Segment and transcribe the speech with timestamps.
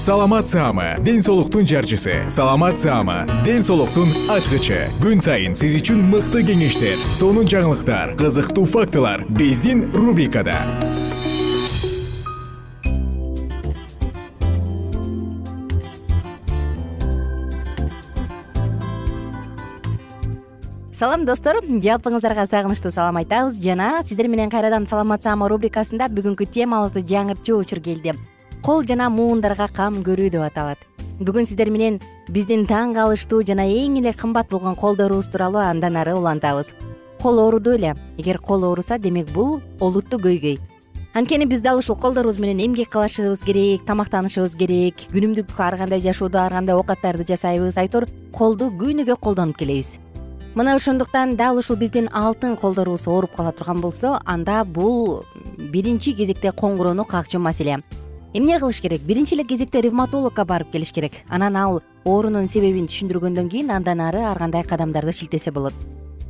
[0.00, 2.24] саламат саама ден соолуктун жарчысы.
[2.30, 4.88] Саламат саама ден соолуктун ачкычы.
[4.96, 10.56] Күн сайын сиз үчүн мыкты кеңештер сонун жаңылыктар кызыктуу фактылар биздин рубрикада.
[20.96, 21.60] Салам достор.
[21.60, 23.60] Жалпыңыздарга сагынычтуу салам айтабыз.
[23.60, 28.16] Жана сиздер менен кайрадан саламат саама рубрикасында бүгүнкү темабызды жаңыртчу учур келди
[28.62, 30.78] кол жана муундарга кам көрүү деп аталат.
[31.20, 31.98] Бүгүн сиздер менен
[32.28, 36.70] биздин таң калыштуу жана эң эле кымбат болгон колдорубуз тууралуу андан ары улантабыз.
[37.22, 40.58] Кол ооруду беле эгер кол ооруса демек бул олуттуу көйгөй.
[41.14, 46.38] Анткени биз дал ушул колдорубуз менен эмгек кылышыбыз керек тамактанышыбыз керек күнүмдүк ар кандай жашоодо
[46.38, 47.76] ар кандай оокаттарды жасайбыз.
[47.76, 49.98] Айтор колду күнүгө колдонуп келебиз.
[50.54, 55.24] Мына ошондуктан дал ушул биздин алтын колдорубуз ооруп кала турган болсо анда бул
[55.56, 57.80] биринчи кезекте коңгуроону какчу маселе
[58.32, 59.00] эмне кылыш керек?
[59.02, 61.12] Биринчи эле кезекте ревматологко барып келиш керек.
[61.28, 65.74] Анан ал оорунун себебин түшүндүргөндөн кийин андан ары ар кандай кадамдарды шилтесе болот.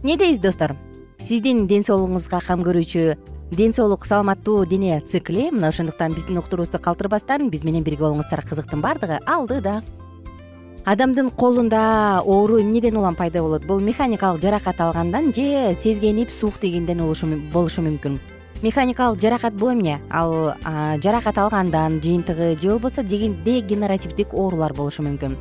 [0.02, 0.76] Эмне дейбиз достор?
[1.18, 3.16] Сиздин ден соолугуңузга кам көрүүчү
[3.52, 8.80] ден соолук саламаттуу дене цикли мына ошондуктан биздин уктуруубузду калтырбастан биз менен бирге болуңуздар кызыктын
[8.80, 9.20] баардыгы.
[9.26, 9.82] Алдыда
[10.86, 13.66] адамдын колунда оору эмнеден улам пайда болот?
[13.66, 16.98] Бул механикалык жаракат алгандан же сезгенип суук тийгенден
[17.52, 18.18] болушу мүмкүн
[18.62, 20.00] механикалык жаракат бул эмне?
[20.10, 20.54] Ал
[21.03, 25.37] жаракат алгандан жыйынтыгы же болбосо дегенеративдик оорулар болушу мүмкүн.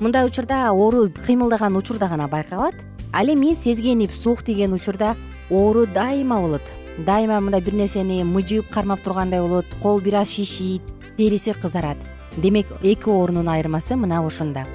[0.00, 2.74] Мындай учурда оору кыймылдаган учурда гана байкалат
[3.12, 5.16] ал эми сезгенип суук тийген учурда
[5.50, 6.62] оору дайыма болот.
[6.98, 10.82] Дайыма мындай бир нерсени мыжыып кармап тургандай болот кол бир аз шишийт
[11.16, 11.96] териси кызарат.
[12.36, 14.66] Демек эки оорунун айырмасы мына ушунда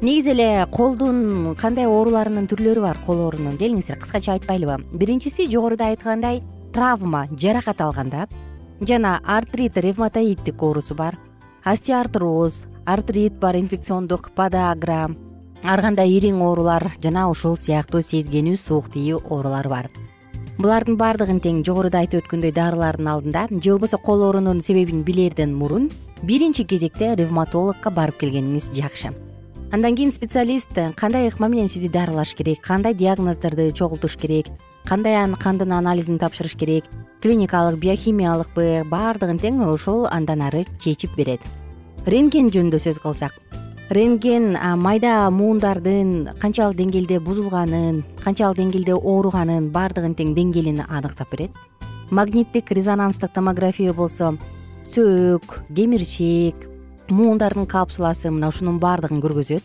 [0.00, 4.84] негизи эле колдун кандай ооруларынын түрлөрү бар кол оорунун келиңиздер кыскача айтпайлыбы.
[4.94, 8.26] Биринчиси жогоруда айткандай травма жаракат алганда
[8.80, 11.18] жана артрит ревматоиддик оорусу бар
[11.64, 15.08] остеартроз артрит бар инфекциондук подагра
[15.62, 19.88] ар кандай ириң оорулар жана ушул сыяктуу сезгенүү суук тиүү оорулар бар.
[20.58, 25.90] Булардын баардыгын тең жогоруда айтып өткөндөй дарылардын алдында же болбосо кол оорунун себебин билерден мурун
[26.22, 29.12] биринчи кезекте ревматологко барып келгениңиз жакшы.
[29.72, 34.46] Андан кийин специалист кандай ыкма менен сизди дарылаш керек кандай диагноздорду чогултуш керек
[34.88, 36.84] кандай кандын анализин тапшырыш керек?
[37.20, 41.40] Клиникалык биохимиялыкпы баардыгын тең ошол андан ары чечип берет.
[42.06, 43.34] Рентген жөнүндө сөз кылсак.
[43.90, 51.50] Рентген майда муундардын канчалык деңгээлде бузулганын канчалык деңгээлде ооруганын баардыгын тең деңгээлин аныктап берет.
[52.10, 54.38] Магниттик резонанстык томография болсо
[54.88, 56.64] сөөк кемирчек
[57.10, 59.62] муундардын капсуласы мына ушунун баардыгын көргөзөт.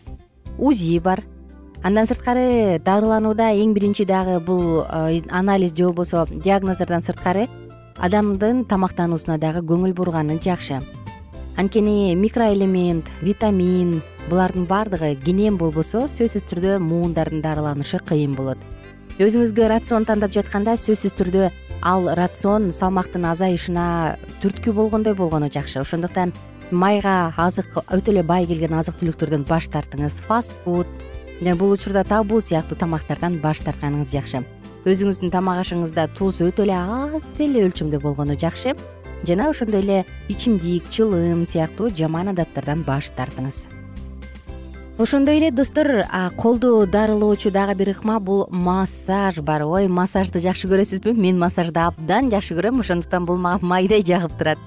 [0.58, 1.24] Узи бар
[1.84, 7.48] андан сырткары дарыланууда эң биринчи дагы бул э, анализ же болбосо диагноздордон сырткары
[8.00, 10.80] адамдын тамактануусуна дагы көңүл бурганы жакшы.
[11.56, 14.00] Анткени микроэлемент витамин
[14.30, 18.58] булардын баардыгы кенен болбосо сөзсүз түрдө муундардын дарыланышы кыйын болот.
[19.20, 21.50] Өзүңүзгө рацион тандап жатканда сөзсүз түрдө
[21.84, 25.82] ал рацион салмактын азайышына түрткү болгондой болгону жакшы.
[25.84, 26.32] Ошондуктан
[26.70, 30.24] майга азык өтө эле бай келген азык түлүктөрдөн баш тартыңыз.
[30.26, 30.88] Фаст фуд
[31.52, 34.40] бул учурда табуу сыяктуу тамактардан баш тартканыңыз жакшы.
[34.88, 38.72] Өзүңүздүн тамак ашыңызда туз өтө эле аз эле өлчөмдө болгону жакшы.
[39.28, 43.66] Жана ошондой эле ичимдик чылым сыяктуу жаман адаттардан баш тартыңыз.
[44.96, 46.06] Ошондой эле достор
[46.36, 49.64] колду дарылоочу дагы бир ыкма бул массаж бар.
[49.64, 51.12] Ой массажды жакшы көрөсүзбү?
[51.12, 54.58] Мен массажды абдан жакшы көрөм ошондуктан бул мага майдай жагып турат.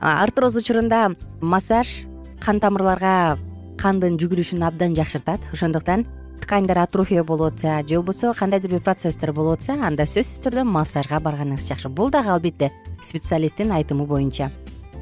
[0.00, 2.04] Артроз учурунда массаж
[2.40, 3.38] кан тамырларга
[3.78, 5.38] кандын жүгүрүшүн абдан жакшыртат.
[5.52, 6.06] Ошондуктан
[6.40, 11.20] тканьдар атрофия болуп атса же болбосо кандайдыр бир процесстер болуп атса анда сөзсүз түрдө массажга
[11.20, 11.88] барганыңыз жакшы.
[11.88, 14.50] Бул дагы албетте специалисттин айтымы боюнча.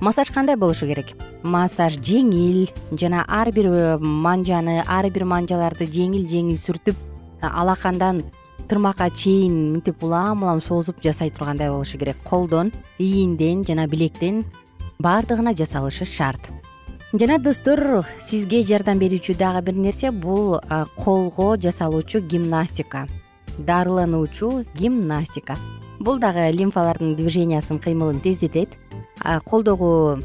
[0.00, 1.14] Массаж кандай болушу керек?
[1.42, 6.96] Массаж жеңил жана ар бир э, манжаны ар бир манжаларды жеңил жеңил сүртүп
[7.40, 8.22] алакандан
[8.68, 12.16] тырмакка чейин мынтип улам улам созуп жасай тургандай болушу керек.
[12.24, 14.44] Колдон ийинден жана билектен
[14.98, 16.40] баардыгына жасалышы шарт
[17.20, 20.58] жана достор сизге жардам берүүчү дагы бир нерсе бул
[20.96, 23.06] колго жасалуучу гимнастика
[23.58, 25.56] дарылануучу гимнастика.
[25.98, 28.68] Бул дагы лимфалардын движениясын кыймылын тездетет
[29.44, 30.18] колдогу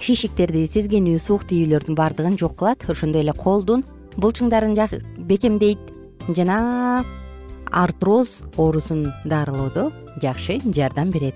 [0.00, 2.84] шишиктерди сезгенүү суук тийүүлөрдүн баардыгын жок кылат.
[2.88, 3.84] Ошондой эле колдун
[4.16, 4.76] булчуңдарын
[5.18, 5.78] бекемдейт
[6.28, 7.04] жана
[7.70, 9.92] артроз оорусун дарылоодо
[10.22, 11.34] жакшы жардам берет.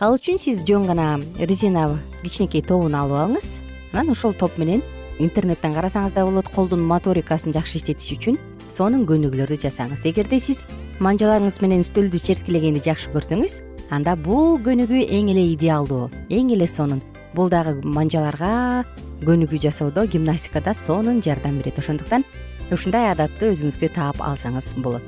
[0.00, 3.61] Ал үчүн сиз жөн гана резина кичинекей тобун алып алыңыз
[3.92, 4.82] анан ошол топ менен
[5.18, 8.38] интернеттен карасаңыз да болот колдун моторикасын жакшы иштетиш үчүн
[8.72, 10.06] сонун көнүгүүлөрдү жасаңыз.
[10.08, 10.62] Эгерде сиз
[11.00, 13.60] манжаларыңыз менен стөлдү черткилегенди жакшы көрсөңүз
[13.92, 17.02] анда бул көнүгүү эң эле идеалдуу эң эле сонун.
[17.34, 18.84] Бул дагы манжаларга
[19.24, 21.78] көнүгүү жасоодо гимнастикада сонун жардам берет.
[21.78, 22.24] Ошондуктан
[22.72, 25.04] ушундай адатты өзүңүзгө таап алсаңыз болот.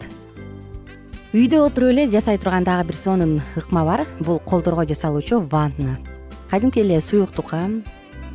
[1.35, 4.07] Үйдө отуруп эле жасай турган дагы бир сонун ыкма бар.
[4.21, 5.99] Бул колдорго жасалуучу ванна.
[6.51, 7.67] Кадимки эле суюктукка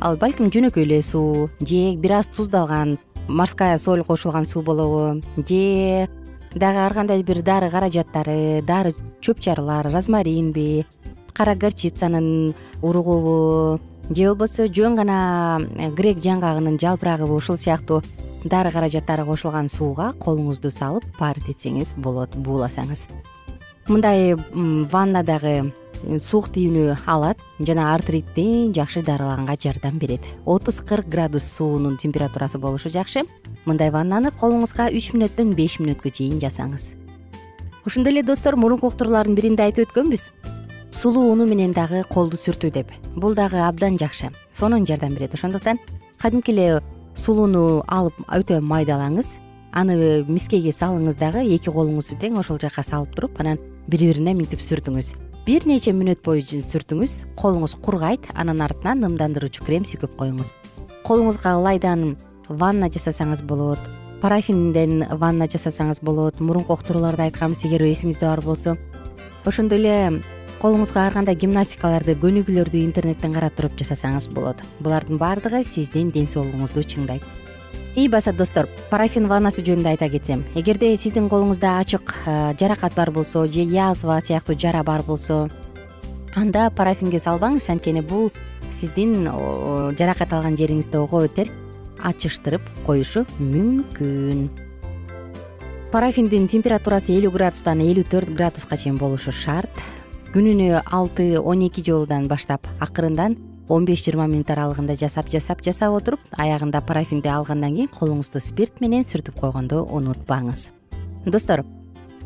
[0.00, 2.98] ал балким жөнөкөй эле суу же бир аз туздалган
[3.28, 6.08] морская соль кошулган суу болобу же
[6.54, 10.86] дагы ар кандай бир дары каражаттары дары чөп чарылар розмаринби
[11.32, 13.80] кара горчицанын уругубу
[14.10, 18.02] же болбосо жөн гана э, грек жаңгагынын жалпырагыбы ушул сыяктуу
[18.44, 23.06] дары каражаттары кошулган сууга колуңузду салып парить болот бууласаңыз.
[23.88, 25.70] Мындай ванна дагы э,
[26.18, 30.20] суук тийүүнү алат жана артритти жакшы дарылаганга жардам берет.
[30.46, 33.22] отуз кырк градус суунун температурасы болушу жакшы.
[33.64, 36.94] Мындай ваннаны колуңузга үч мүнөттөн беш мүнөткө чейин жасаңыз.
[37.84, 40.30] Ошондой эле достор мурунку уктуруулардын биринде айтып өткөнбүз.
[40.90, 42.92] Сулуу уну менен дагы колду сүртүү деп.
[43.16, 44.30] Бул дагы абдан жакшы.
[44.52, 45.34] Сонун жардам берет.
[45.34, 45.78] Ошондуктан
[46.18, 46.82] кадимки эле
[47.14, 49.36] сулууну алып өтө майдалаңыз.
[49.72, 54.60] Аны мискеге салыңыз дагы эки колуңузду тең ошол жака салып туруп анан бири бирине мынтип
[54.60, 60.52] сүртүңүз бир нече мүнөт бою сүртүңүз колуңуз кургайт анан артынан нымдандыруучу крем сүйкөп коюңуз.
[61.02, 62.12] Колуңузга ылайдан
[62.46, 63.82] ванна жасасаңыз болот
[64.22, 68.76] парафинден ванна жасасаңыз болот мурунку уктурууларда айтканбыз эгер эсиңизде бар болсо.
[69.42, 70.22] Ошондой эле
[70.62, 74.62] колуңузга ар кандай гимнастикаларды көнүгүүлөрдү интернеттен карап туруп жасасаңыз болот.
[74.78, 77.26] Булардын баардыгы сиздин ден соолугуңузду чыңдайт
[77.96, 80.44] ий баса достор парафин ваннасы жөнүндө айта кетсем.
[80.54, 82.14] Эгерде сиздин колуңузда ачык
[82.60, 85.48] жаракат бар болсо же язва сыяктуу жара бар болсо
[86.36, 88.30] анда парафинге салбаңыз анткени бул
[88.72, 89.26] сиздин
[89.98, 91.50] жаракат алган жериңизди ого бетер
[91.98, 94.48] ачыштырып коюшу мүмкүн.
[95.90, 99.70] Парафиндин температурасы элүү градустан элүү төрт градуска чейин болушу шарт.
[100.30, 103.34] Күнүнө алты он эки жолудан баштап акырындан
[103.70, 108.80] он беш жыйырма мүнөт аралыгында жасап жасап жасап отуруп аягында парафинди алгандан кийин колуңузду спирт
[108.82, 110.70] менен сүртүп койгонду унутпаңыз.
[111.26, 111.62] Достор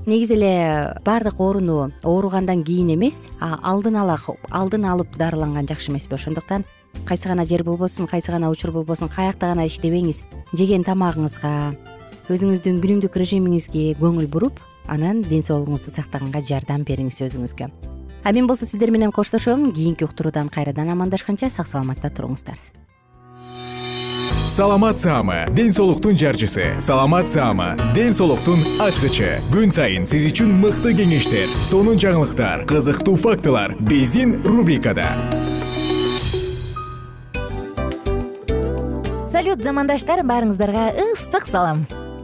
[0.07, 4.17] негизи эле баардык ооруну ооругандан кийин эмес алдын ала
[4.51, 6.15] алдын алып дарыланган жакшы эмеспи.
[6.15, 6.65] Ошондуктан
[7.05, 10.23] кайсы гана жер болбосун кайсы гана учур болбосун каякта гана иштебеңиз
[10.57, 11.75] жеген тамагыңызга
[12.33, 17.94] өзүңүздүн күнүмдүк режимиңизге көңүл буруп анан ден соолугуңузду сактаганга жардам бериңиз өзүңүзгө
[18.25, 19.73] а мен болсо сиздер менен коштошом.
[19.73, 22.59] Кийинки уктуруудан кайрадан амандашканча сак саламатта туруңуздар.
[24.49, 26.81] Саламат саама ден соолуктун жарчысы.
[26.81, 29.41] Саламат саама ден соолуктун ачкычы.
[29.53, 35.09] Күн сайын сиз үчүн мыкты кеңештер сонун жаңылыктар кызыктуу фактылар биздин рубрикада.
[39.33, 41.87] Салют замандаштар баарыңыздарга ысык салам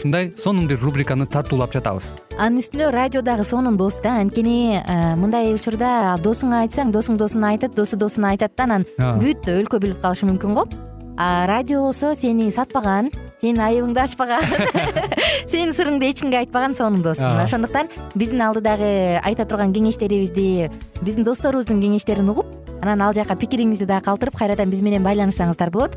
[0.00, 2.14] ушундай сонун бир рубриканы тартуулап жатабыз.
[2.40, 7.52] Анын үстүнө радио дагы сонун дос да анткени э, мындай учурда досуңа айтсаң досуң досуна
[7.52, 10.64] айтат досу досуна айтат да анан бүт өлкө билип калышы мүмкүн го.
[11.20, 13.10] А радио болсо сени сатпаган
[13.42, 14.44] сенин айыбыңды ачпаган
[15.50, 20.70] сенин сырыңды эч кимге айтпаган сонун дос ошондуктан биздин алдыдагы айта турган кеңештерибизди
[21.02, 22.48] биздин досторубуздун кеңештерин угуп
[22.80, 25.96] анан ал жака пикириңизди дагы калтырып кайрадан биз менен байланышсаңыздар болот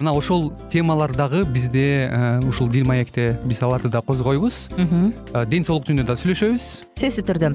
[0.00, 2.10] мына ошол темалар дагы бизде
[2.48, 4.68] ушул дил маекте биз аларды да козгойбуз.
[5.46, 6.70] Ден соолук жөнүндө да сүйлөшөбүз.
[7.00, 7.54] Сөзсүз түрдө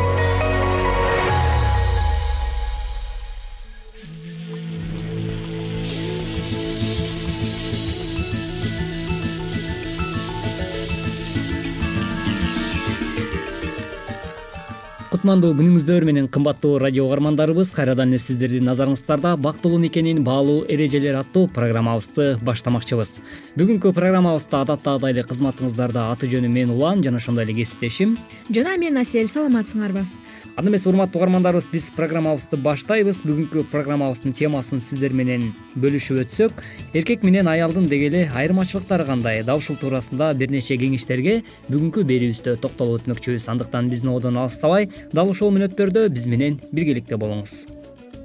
[15.21, 21.45] кутмандуу күнүңүздөр менен кымбаттуу радио угармандарыбыз кайрадан эле сиздердин назарыңыздарда бактылуу никенин баалуу эрежелери аттуу
[21.45, 23.11] программабызды баштамакчыбыз.
[23.53, 28.17] Бүгүнкү программабызда адаттагыдай эле кызматыңыздарда аты жөнүм мен улан жана ошондой эле кесиптешим.
[28.49, 30.07] Жана мен асель саламатсыңарбы
[30.55, 33.21] анда эмесе урматтуу угармандарыбыз биз программабызды баштайбыз.
[33.23, 36.51] Бүгүнкү программабыздын темасын сиздер менен бөлүшүп өтсөк.
[36.93, 39.43] Эркек менен аялдын деги эле айырмачылыктары кандай?
[39.43, 43.47] Дал ушул туурасында бир нече кеңештерге бүгүнкү берүүбүздө токтолуп өтмөкчүбүз.
[43.47, 47.65] Андыктан биздин одон алыстабай дал ушул мүнөттөрдө биз менен биргеликте болуңуз.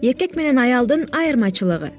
[0.02, 1.92] Эркек менен аялдын айырмачылыгы.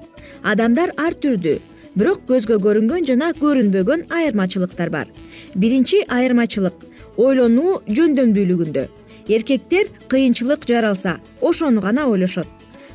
[0.44, 1.60] Адамдар ар түрдүү
[1.96, 5.08] бирок көзгө көрүнгөн жана көрүнбөгөн айырмачылыктар бар.
[5.56, 6.86] Биринчи айырмачылык
[7.18, 8.88] ойлонуу жөндөмдүүлүгүндө
[9.28, 12.48] эркектер кыйынчылык жаралса ошону гана ойлошот.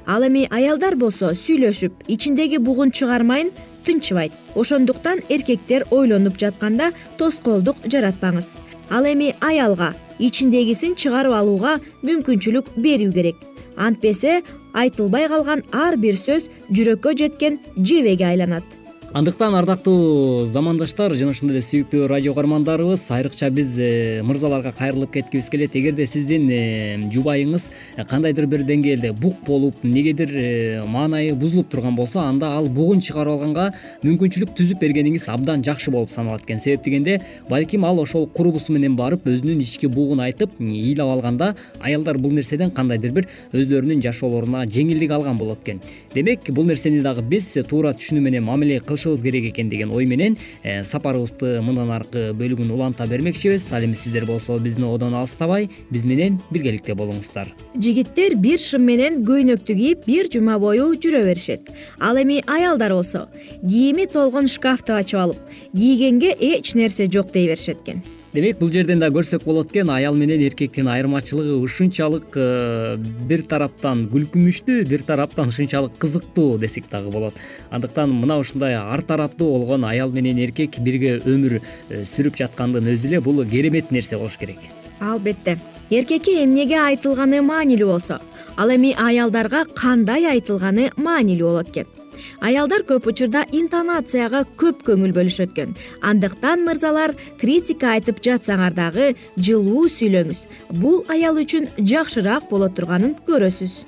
[0.07, 3.53] Ал эми аялдар болсо сүйлөшүп ичиндеги бугун чыгармайын
[3.85, 4.33] тынчыбайт.
[4.55, 8.57] Ошондуктан эркектер ойлонуп жатканда тоскоолдук жаратпаңыз.
[8.91, 13.37] Ал эми аялга ичиндегисин чыгарып алууга мүмкүнчүлүк берүү керек.
[13.77, 14.43] Антпесе
[14.75, 18.82] айтылбай калган ар бир сөз жүрөккө жеткен жебеге айланат
[19.13, 25.51] андыктан ардактуу замандаштар жана ошондой эле сүйүктүү радио угармандарыбыз айрыкча биз э, мырзаларга кайрылып кеткибиз
[25.53, 25.77] келет.
[25.77, 27.67] Эгерде сиздин э, жубайыңыз
[27.99, 33.35] э, кандайдыр бир деңгээлде бук болуп эмнегедир маанайы бузулуп турган болсо анда ал бугун чыгарып
[33.35, 33.67] алганга
[34.03, 36.61] мүмкүнчүлүк түзүп бергениңиз абдан жакшы болуп саналат экен.
[36.61, 42.17] Себеп дегенде балким ал ошол курбусу менен барып өзүнүн ички бугун айтып ыйлап алганда аялдар
[42.17, 45.85] бул нерседен кандайдыр бир өзлөрүнүн жашоолоруна жеңилдик алган болот экен.
[46.15, 50.37] Демек бул нерсени дагы биз туура түшүнүү менен мамиле кылыш керек экен деген ой менен
[50.63, 53.73] э, сапарыбызды мындан аркы бөлүгүн уланта бермекчибиз.
[53.73, 57.53] Ал эми сиздер болсо биздин одон алыстабай биз менен биргеликте болуңуздар.
[57.75, 61.71] Жигиттер бир шым менен көйнөктү кийип бир жума бою жүрө беришет.
[62.01, 63.29] Ал эми аялдар болсо
[63.61, 68.03] кийими толгон шкафты ачып алып кийгенге эч нерсе жок дей беришет экен
[68.33, 72.97] демек бул жерден да көрсөк болот экен аял менен эркектин айырмачылыгы ушунчалык э,
[73.29, 77.35] бир тараптан күлкүнүчтүү бир тараптан ушунчалык кызыктуу десек дагы болот.
[77.71, 83.13] Андыктан мына ушундай ар тараптуу болгон аял менен эркек бирге өмүр э, сүрүп жаткандын өзү
[83.13, 84.59] эле бул керемет нерсе болуш керек.
[85.01, 85.59] Албетте.
[85.91, 88.23] Эркекке эмнеге айтылганы маанилүү болсо
[88.57, 92.02] ал эми аялдарга кандай айтылганы маанилүү болот экен
[92.41, 99.89] аялдар көп учурда интонацияга көп көңүл бөлүшөт экен андыктан мырзалар критика айтып жатсаңар дагы жылуу
[99.93, 100.47] сүйлөңүз.
[100.83, 103.83] Бул аял үчүн жакшыраак боло турганын көрөсүз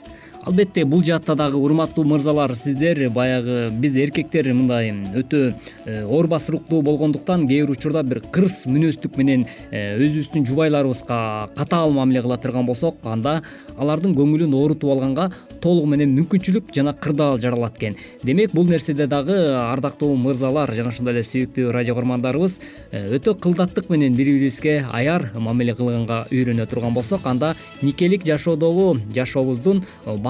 [0.45, 5.55] албетте бул жаатта дагы урматтуу мырзалар сиздер баягы биз эркектер мындай өтө
[5.87, 11.93] э, оор басыруктуу болгондуктан кээ бир учурда бир кырс мүнөздүк менен э, өзүбүздүн жубайларыбызга катаал
[11.97, 13.43] мамиле кыла турган болсок анда
[13.79, 15.31] алардын көңүлүн оорутуп алганга
[15.65, 17.97] толугу менен мүмкүнчүлүк жана кырдаал жаралат экен.
[18.23, 22.59] Демек бул нерседе дагы ардактуу мырзалар жана ошондой эле сүйүктүү радио каармандарыбыз
[22.93, 28.99] э, өтө кылдаттык менен бири бирибизге аяр мамиле кылганга үйрөнө турган болсок анда никелик жашоодогу
[29.15, 29.85] жашообуздун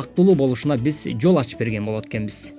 [0.05, 2.53] бактылуу болушуна биз жол ачып берген болот экенбиз.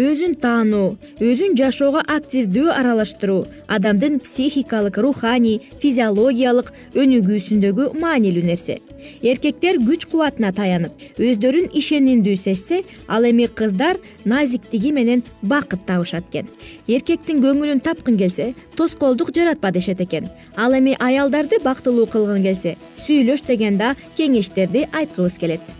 [0.00, 8.78] Өзүн таануу өзүн жашоого активдүү аралаштыруу адамдын психикалык руханий физиологиялык өнүгүүсүндөгү маанилүү нерсе.
[9.20, 16.46] Эркектер күч кубатына таянып өздөрүн ишенимдүү сезсе ал эми кыздар назиктиги менен бакыт табышат экен.
[16.86, 20.30] Эркектин көңүлүн тапкың келсе тоскоолдук жаратпа дешет экен.
[20.56, 25.79] Ал эми аялдарды бактылуу кылгың келсе сүйлөш деген да кеңештерди айткыбыз келет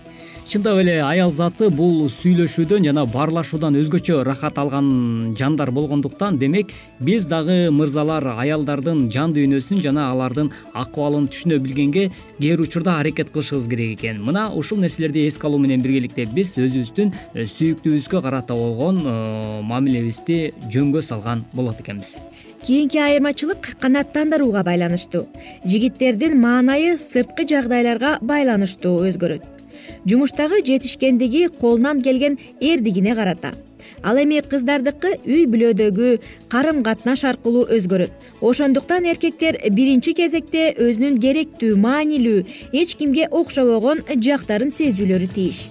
[0.50, 7.28] чындап эле аял заты бул сүйлөшүүдөн жана баарлашуудан өзгөчө ырахат алган жандар болгондуктан демек биз
[7.30, 13.68] дагы мырзалар аялдардын жан дүйнөсүн жана алардын акыбалын түшүнө билгенге кээ бир учурда аракет кылышыбыз
[13.68, 14.22] керек экен.
[14.24, 20.52] Мына ушул нерселерди эске алуу менен биргеликте биз өзүбүздүн э, сүйүктүүбүзгө карата болгон э, мамилебизди
[20.72, 22.16] жөнгө салган болот экенбиз.
[22.64, 25.26] Кийинки айырмачылык канааттандырууга байланыштуу
[25.64, 29.59] жигиттердин маанайы сырткы жагдайларга байланыштуу өзгөрөт
[30.06, 33.54] жумуштагы жетишкендиги колунан келген эрдигине карата.
[34.02, 36.10] Ал эми кыздардыкы үй бүлөдөгү
[36.48, 38.12] карым катнаш аркылуу өзгөрөт.
[38.40, 45.68] Ошондуктан эркектер биринчи кезекте өзүнүн керектүү маанилүү эч кимге окшобогон жактарын сезүүлөрү тийиш.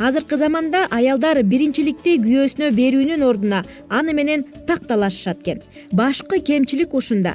[0.00, 5.60] Азыркы заманда аялдар биринчиликти күйөөсүнө берүүнүн ордуна аны менен такталашышат экен.
[5.92, 7.34] Башкы кемчилик ушунда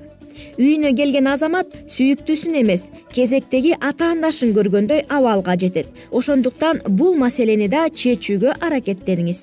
[0.57, 5.87] үйүнө келген азамат сүйүктүүсүн эмес кезектеги атаандашын көргөндөй абалга жетет.
[6.11, 9.41] Ошондуктан бул маселени да чечүүгө аракеттениңиз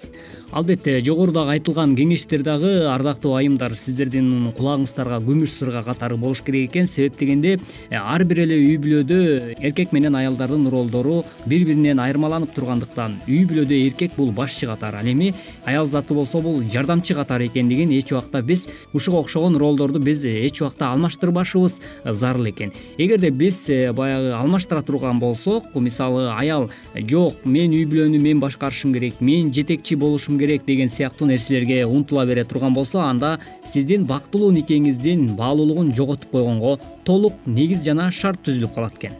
[0.52, 6.86] албетте жогорудагы айтылган кеңештер дагы ардактуу айымдар сиздердин кулагыңыздарга күмүш сырга катары болуш керек экен.
[6.86, 12.52] Себеп дегенде э, ар бир эле үй бүлөдө эркек менен аялдардын ролдору бири биринен айырмаланып
[12.52, 15.32] тургандыктан үй бүлөдө эркек бул башчы катары ал эми
[15.64, 20.60] аял заты болсо бул жардамчы катары экендигин эч убакта биз ушуга окшогон ролдорду биз эч
[20.60, 22.72] убакта алмаштырбашыбыз зарыл экен.
[22.98, 28.92] Эгерде биз э, баягы алмаштыра турган болсок мисалы аял жок мен үй бүлөнү мен башкарышым
[28.94, 34.52] керек мен жетекчи болушум керек деген сыяктуу нерселерге умтула бере турган болсо анда сиздин бактылуу
[34.52, 39.18] никеңиздин баалуулугун жоготуп койгонго толук негиз жана шарт түзүлүп калат экен.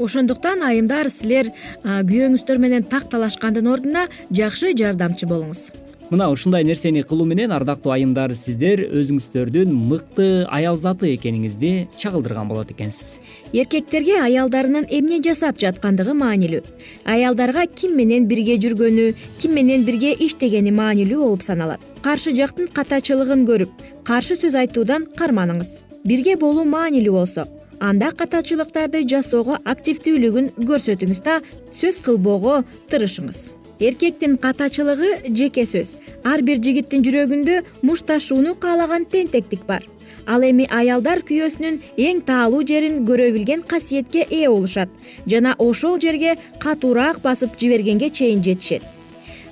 [0.00, 1.52] Ошондуктан айымдар силер
[1.84, 5.68] күйөөңүздөр менен такталашкандын ордуна жакшы жардамчы болуңуз
[6.10, 12.72] мына ушундай нерсени кылуу менен ардактуу айымдар сиздер өзүңүздөрдүн мыкты аял заты экениңизди чагылдырган болот
[12.74, 13.18] экенсиз.
[13.52, 16.64] Эркектерге аялдарынын эмне жасап жаткандыгы маанилүү.
[17.04, 21.80] Аялдарга ким менен бирге жүргөнү ким менен бирге иштегени маанилүү болуп саналат.
[22.02, 25.78] Каршы жактын катачылыгын көрүп каршы сөз айтуудан карманыңыз.
[26.04, 27.46] Бирге болуу маанилүү болсо
[27.80, 31.38] анда катачылыктарды жасоого активдүүлүгүн көрсөтүңүз да
[31.72, 35.98] сөз кылбоого тырышыңыз эркектин катачылыгы жеке сөз.
[36.24, 39.86] Ар бир жигиттин жүрөгүндө мушташууну каалаган тентектик бар.
[40.26, 44.92] Ал эми аялдар күйөөсүнүн эң таалуу жерин көрө билген касиетке ээ болушат
[45.26, 48.82] жана ошол жерге катуураак басып жибергенге чейин жетишет.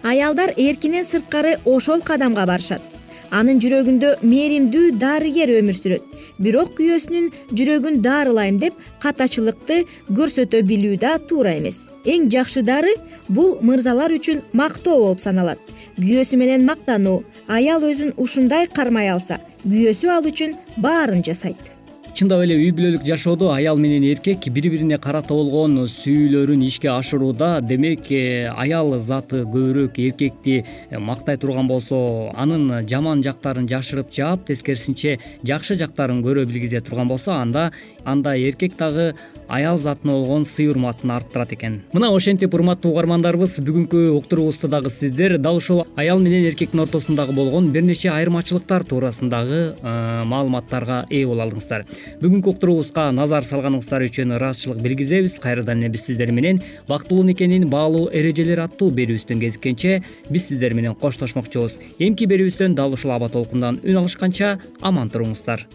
[0.03, 2.83] Аялдар эркинен сырткары ошол кадамга барышат
[3.31, 6.05] анын жүрөгүндө мээримдүү дарыгер өмүр сүрөт.
[6.43, 11.89] Бирок күйөөсүнүн жүрөгүн даарылайм деп катачылыкты көрсөтө билүү да туура эмес.
[12.05, 12.95] Эң жакшы дары
[13.29, 15.59] бул мырзалар үчүн мактоо болуп саналат.
[15.99, 21.78] Күйөөсү менен мактануу аял өзүн ушундай кармай алса күйөөсү ал үчүн баарын жасайт
[22.15, 27.61] чындап эле үй бүлөлүк жашоодо аял менен эркек бири бирине карата болгон сүйүүлөрүн ишке ашырууда
[27.61, 34.47] демек э, аял заты көбүрөөк эркекти э, мактай турган болсо анын жаман жактарын жашырып жаап
[34.49, 37.71] тескерисинче жакшы жактарын көрө билгизе турган болсо анда
[38.05, 39.15] анда эркек дагы
[39.49, 41.81] аял затына болгон сый урматын арттырат экен.
[41.93, 47.73] Мына ошентип урматтуу угармандарыбыз бүгүнкү уктуруубузду дагы сиздер дал ушул аял менен эркектин ортосундагы болгон
[47.73, 51.87] бир нече айырмачылыктар туурасындагы э, маалыматтарга ээ боло алдыңыздар
[52.23, 58.09] бүгүнкү уктуруубузга назар салганыңыздар үчүн ыраазычылык билгизебиз кайрадан эле биз сиздер менен бактылуу никенин баалуу
[58.13, 59.99] эрежелери аттуу берүүбүздөн кезиккенче
[60.31, 61.81] биз сиздер менен коштошмокчубуз.
[61.99, 65.67] Эмки берүүбүздөн дал ушул аба толкундан үн алышканча аман туруңуздар.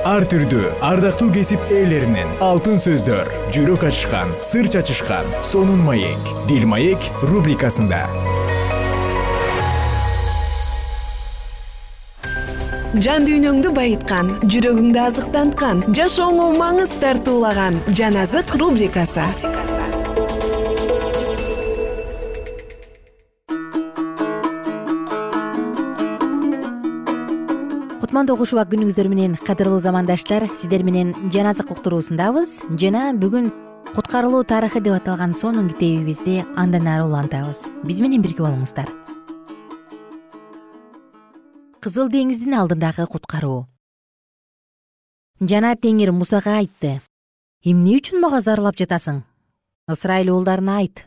[0.00, 7.10] Ар түрдүү ардактуу кесип ээлеринен алтын сөздөр жүрөк ачышкан сыр чачышкан сонун маек дил маек
[7.20, 8.06] рубрикасында
[12.98, 19.22] жан дүйнөңдү байыткан жүрөгүңдү азыктанткан жашооңо маңыз тартуулаган жан азык рубрикасы.
[28.00, 32.56] Кутмандуу куш күнүңүздөр менен кадырлуу замандаштар сиздер менен жан азык уктуруусундабыз.
[32.74, 33.52] Жана бүгүн
[33.94, 37.68] куткарылуу тарыхы деп аталган сонун китебибизди андан ары улантабыз.
[37.86, 38.90] Биз менен бирге болуңуздар
[41.80, 43.66] кызыл деңиздин алдындагы куткаруу.
[45.40, 47.00] Жана теңир мусага айтты.
[47.64, 49.24] Эмне үчүн мага зарлап жатасың?
[49.90, 51.06] Ысрайыл уулдарына айт.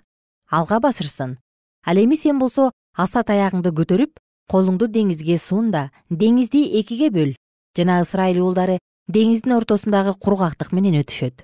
[0.49, 1.37] Алга басышсын
[1.85, 4.19] ал эми сен болсо аса таягыңды көтөрүп
[4.51, 7.33] колуңду деңизге сун да деңизди экиге бөл
[7.77, 8.77] жана ысрайыл уулдары
[9.11, 11.43] деңиздин ортосундагы кургактык менен өтүшөт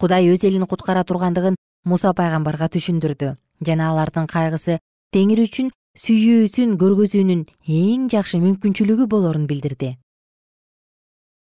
[0.00, 3.34] кудай өз элин куткара тургандыгын муса пайгамбарга түшүндүрдү
[3.68, 4.78] жана алардын кайгысы
[5.14, 9.96] теңир үчүн сүйүүсүн көргөзүүнүн эң жакшы мүмкүнчүлүгү болорун билдирди.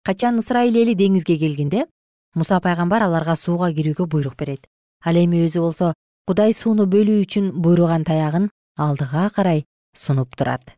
[0.06, 1.86] Качан ысрайыл эли деңизге келгенде
[2.34, 4.66] муса пайгамбар аларга сууга кирүүгө буйрук берет.
[5.04, 5.92] Ал эми өзү болсо
[6.26, 10.76] кудай сууну бөлүү үчүн буйруган таягын алдыга карай сунуп турат.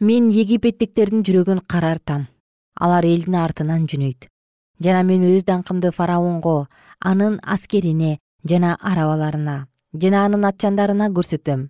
[0.00, 2.28] Мен египеттиктердин жүрөгүн карартам.
[2.80, 4.30] Алар элдин артынан жөнөйт
[4.80, 6.54] жана мен өз даңкымды фараонго
[7.00, 9.56] анын аскерине жана арабаларына
[10.04, 11.68] жана анын атчандарына көрсөтөм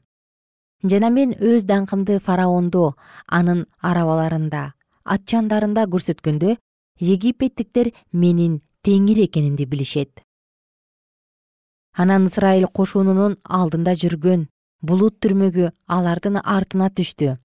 [0.83, 2.95] жана мен өз даңкымды фараондо
[3.27, 4.73] анын арабаларында
[5.05, 6.57] атчандарында көрсөткөндө
[7.01, 10.25] египеттиктер менин теңир экенимди билишет.
[11.97, 14.47] Анан ысрайыл кошунунун алдында жүргөн
[14.81, 17.37] булут түрмөгү алардын артына түштү.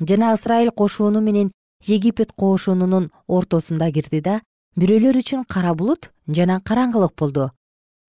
[0.00, 1.52] Жана ысрайыл кошуну менен
[1.86, 4.40] египет кошунунун ортосунда кирди да
[4.76, 7.50] бирөөлөр үчүн кара булут жана караңгылык болду.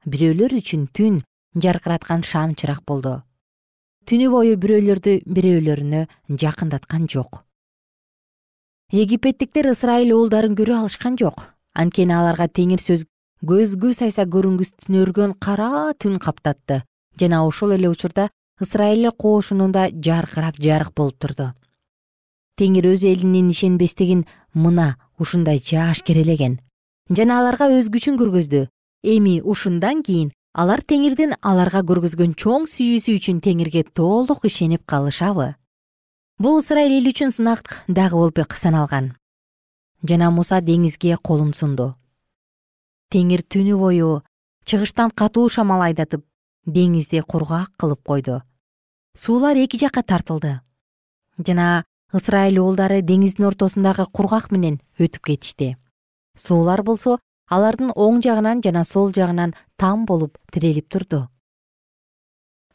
[0.05, 1.23] Бирөөлөр үчүн түн
[1.55, 3.23] жаркыраткан шам чырак болду
[4.09, 6.05] түнү бою бирөөлөрдү бирөөлөрүнө
[6.41, 7.43] жакындаткан жок.
[8.89, 11.43] Египеттиктер ысрайыл уулдарын көрө алышкан жок.
[11.77, 13.03] Анткени аларга теңир сөз
[13.45, 16.81] көзгө сайса көрүнгүстөнөргөн кара түн каптатты.
[17.21, 21.51] Жана ошол эле учурда ысрайыл кошунунда жаркырап жарык болуп турду.
[22.57, 26.57] Теңир өз элинин ишенбестигин мына ушундай жаашкерелеген
[27.09, 28.67] жана аларга өз күчүн көргөздү.
[29.03, 35.55] Эми ушундан кийин алар теңирдин аларга көргөзгөн чоң сүйүүсү үчүн теңирге толук ишенип калышабы.
[36.39, 39.13] Бул ысрайыл эли үчүн сынак дагы болуп саналган
[40.03, 41.93] жана муса деңизге колун сунду.
[43.11, 44.21] Теңир түнү бою
[44.65, 46.23] чыгыштан катуу шамал айдатып
[46.65, 48.41] деңизди кургак кылып койду.
[49.17, 50.59] Суулар эки жакка тартылды.
[51.37, 51.83] Жана
[52.13, 55.77] ысрайыл уулдары деңиздин ортосундагы кургак менен өтүп кетишти.
[56.37, 61.27] Суулар болсо алардын оң жагынан жана сол жагынан там болуп тирелип турду.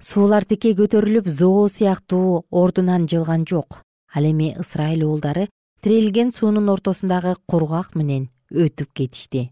[0.00, 3.80] Суулар тикей көтөрүлүп зоо сыяктуу ордунан жылган жок.
[4.14, 5.48] Ал эми ысрайыл уулдары
[5.80, 9.50] тирелген суунун ортосундагы кургак менен өтүп кетишти.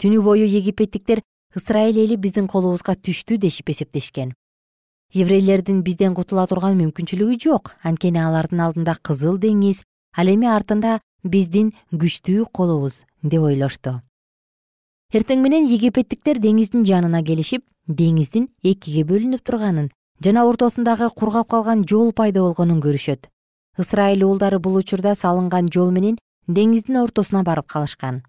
[0.00, 1.22] Түнү бою египеттиктер
[1.56, 4.34] ысрайыл эли биздин колубузга түштү дешип эсептешкен.
[5.14, 7.74] Еврейлердин бизден кутула турган мүмкүнчүлүгү жок.
[7.82, 9.84] Анткени алардын алдында кызыл деңиз
[10.16, 14.00] ал эми артында биздин күчтүү колубуз деп ойлошту
[15.14, 19.86] эртең менен египеттиктер деңиздин жанына келишип деңиздин экиге бөлүнүп турганын
[20.26, 23.28] жана ортосундагы кургап калган жол пайда болгонун көрүшөт.
[23.78, 28.22] Ысрайыл уулдары бул учурда салынган жол менен деңиздин ортосуна барып калышкан.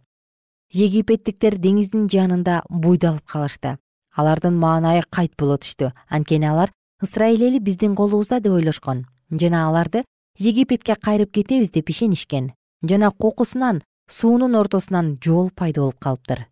[0.74, 3.78] Египеттиктер деңиздин жанында буйдалып калышты.
[4.15, 5.91] Алардын маанайы кайт боло түштү.
[6.10, 6.71] Анткени алар
[7.02, 9.08] ысрайыл эли биздин колубузда деп ойлошкон.
[9.32, 10.06] Жана аларды
[10.38, 12.54] египетке кайрып кетебиз деп ишенишкен.
[12.84, 16.45] Жана кокусунан суунун ортосунан жол пайда болуп калыптыр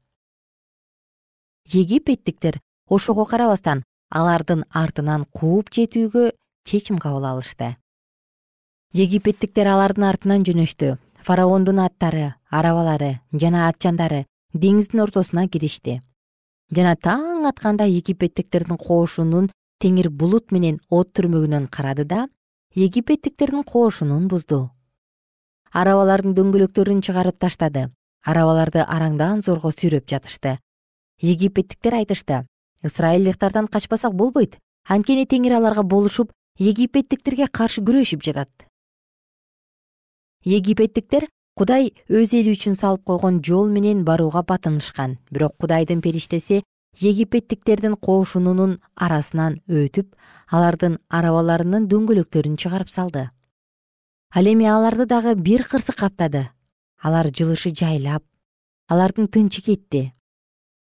[1.71, 6.32] египеттиктер ошого карабастан алардын артынан кууп жетүүгө
[6.65, 7.78] чечим кабыл алышты.
[8.93, 10.97] Египеттиктер алардын артынан жөнөштү.
[11.23, 16.02] Фараондун аттары арабалары жана атчандары деңиздин ортосуна киришти
[16.76, 19.49] жана таң атканда египеттиктердин кошунун
[19.84, 22.28] теңир булут менен от түрмөгүнөн карады да
[22.76, 24.69] египеттиктердин кошунун бузду.
[25.71, 27.89] Арабалардын дөңгөлөктөрүн чыгарып таштады.
[28.23, 30.58] Арабаларды араңдан зорго сүйрөп жатышты
[31.23, 32.45] египеттиктер айтышты.
[32.83, 34.59] Ысрайылдыктардан качпасак болбойт.
[34.83, 38.51] Анткени теңир аларга болушуп египеттиктерге каршы күрөшүп жатат.
[40.43, 45.17] Египеттиктер кудай өз эли үчүн салып койгон жол менен барууга батынышкан.
[45.31, 46.63] Бирок кудайдын периштеси
[46.99, 50.12] египеттиктердин кошунунун арасынан өтүп
[50.51, 53.29] алардын арабаларынын дөңгөлөктөрүн чыгарып салды.
[54.36, 56.49] Ал эми аларды дагы бир кырсык каптады.
[56.99, 58.25] Алар жылышы жайлап
[58.89, 60.12] алардын тынчы кетти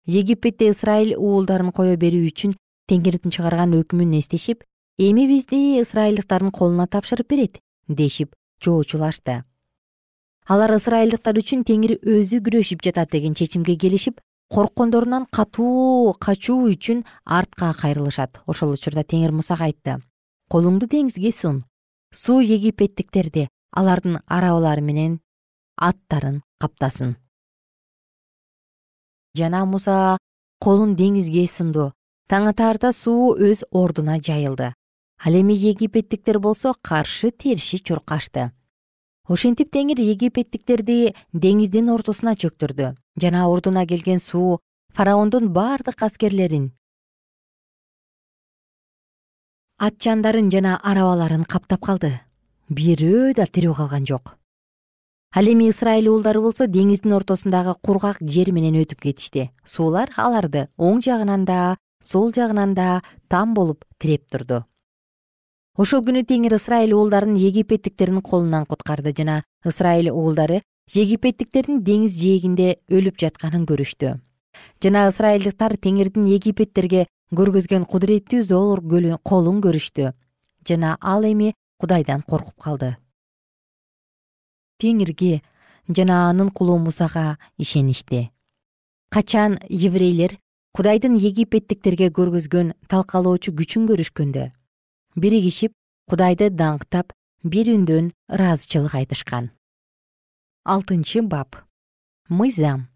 [0.08, 2.54] египетте ысрайыл уулдарын кое берүү үчүн
[2.88, 4.64] теңирдин чыгарган өкүмүн эстешип
[4.98, 8.32] эми бизди ысрайылдыктардын колуна тапшырып берет дешип
[8.64, 9.44] жоочулашты.
[10.48, 17.74] Алар ысрайылдыктар үчүн теңир өзү күрөшүп жатат деген чечимге келишип корккондорунан катуу качуу үчүн артка
[17.76, 18.40] кайрылышат.
[18.46, 20.00] Ошол учурда теңир мусага айтты.
[20.48, 21.64] Колуңду деңизге сун.
[22.10, 25.20] Суу египеттиктерди алардын арабалары менен
[25.76, 27.18] аттарын каптасын
[29.38, 30.18] жана муса
[30.60, 31.92] колун деңизге сунду.
[32.28, 34.72] Таң атаарда суу өз ордуна жайылды.
[35.24, 38.50] Ал эми египеттиктер болсо каршы терши чуркашты.
[39.28, 44.58] Ошентип теңир египеттиктерди деңиздин ортосуна чөктүрдү жана ордуна келген суу
[44.96, 46.70] фараондун бардык аскерлерин
[49.78, 52.14] атчандарын жана арабаларын каптап калды.
[52.68, 54.34] Бирөө да тирүү калган жок
[55.34, 59.50] ал эми ысрайыл уулдары болсо деңиздин ортосундагы кургак жер менен өтүп кетишти.
[59.64, 64.64] Суулар аларды оң жагынан да сол жагынан да там болуп тиреп турду.
[65.76, 70.62] Ошол күнү теңир ысрайыл уулдарын египеттиктердин колунан куткарды жана ысрайыл уулдары
[70.94, 74.16] египеттиктердин деңиз жээгинде өлүп жатканын көрүштү.
[74.82, 78.80] Жана ысрайылдыктар теңирдин египеттерге көргөзгөн кудуреттүү зор
[79.22, 80.14] колун көрүштү.
[80.66, 82.96] Жана ал эми кудайдан коркуп калды
[84.78, 85.40] теңирге
[85.88, 88.30] жана анын кулу мусага ишеништи.
[89.10, 90.38] Качан еврейлер
[90.76, 94.50] кудайдын египеттиктерге көргөзгөн талкалоочу күчүн көрүшкөндө?
[95.16, 95.72] Биригишип
[96.10, 97.12] кудайды даңктап
[97.42, 99.50] бир үндөн ыраазычылык айтышкан.
[100.64, 101.56] Алтынчы бап.
[102.28, 102.88] Мыйзам.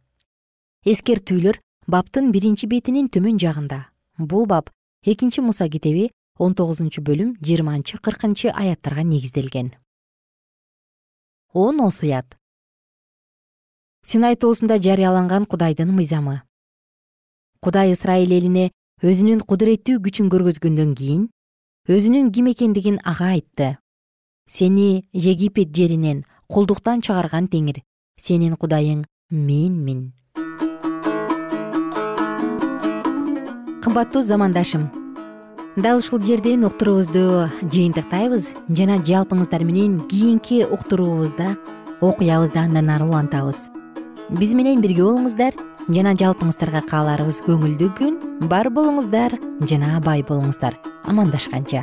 [0.84, 3.86] Эскертүүлөр баптын биринчи бетинин төмөн жагында.
[4.18, 4.70] Бул бап
[5.04, 9.72] экинчи муса китеби он тогузунчу бөлүм жыйырманчы кыркынчы аяттарга негизделген
[11.52, 12.38] он осуят
[14.04, 16.42] синай тоосунда жарыяланган кудайдын мыйзамы.
[17.60, 18.70] Кудай ысрайыл элине
[19.02, 21.28] өзүнүн кудуреттүү күчүн көргөзгөндөн кийин
[21.86, 23.76] өзүнүн ким экендигин ага айтты.
[24.48, 27.82] Сени египет жеринен кулдуктан чыгарган теңир
[28.20, 30.12] сенин кудайың менмин
[33.84, 35.01] кымбаттуу замандашым
[35.76, 41.56] дал ушул жерден уктуруубузду жыйынтыктайбыз жана жалпыңыздар менен кийинки уктуруубузда
[42.00, 43.70] окуябызды андан ары улантабыз.
[44.28, 45.56] Биз менен бирге болуңуздар
[45.88, 48.20] жана жалпыңыздарга кааларыбыз көңүлдүү күн
[48.52, 50.76] бар болуңуздар жана бай болуңуздар.
[51.08, 51.82] Амандашканча